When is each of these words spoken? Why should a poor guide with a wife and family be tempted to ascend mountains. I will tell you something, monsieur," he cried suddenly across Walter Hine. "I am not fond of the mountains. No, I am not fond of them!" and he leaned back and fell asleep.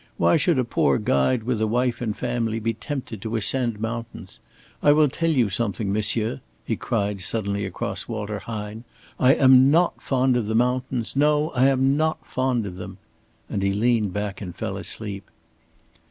Why 0.17 0.35
should 0.35 0.57
a 0.57 0.63
poor 0.63 0.97
guide 0.97 1.43
with 1.43 1.61
a 1.61 1.67
wife 1.67 2.01
and 2.01 2.17
family 2.17 2.59
be 2.59 2.73
tempted 2.73 3.21
to 3.21 3.35
ascend 3.35 3.79
mountains. 3.79 4.39
I 4.81 4.93
will 4.93 5.07
tell 5.09 5.29
you 5.29 5.51
something, 5.51 5.93
monsieur," 5.93 6.41
he 6.65 6.75
cried 6.75 7.21
suddenly 7.21 7.65
across 7.65 8.07
Walter 8.07 8.39
Hine. 8.39 8.83
"I 9.19 9.35
am 9.35 9.69
not 9.69 10.01
fond 10.01 10.37
of 10.37 10.47
the 10.47 10.55
mountains. 10.55 11.15
No, 11.15 11.51
I 11.51 11.67
am 11.67 11.97
not 11.97 12.25
fond 12.25 12.65
of 12.65 12.77
them!" 12.77 12.97
and 13.47 13.61
he 13.61 13.73
leaned 13.73 14.11
back 14.11 14.41
and 14.41 14.55
fell 14.55 14.75
asleep. 14.75 15.29